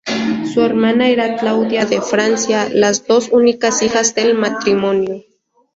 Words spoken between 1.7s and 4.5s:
de Francia, las dos únicas hijas del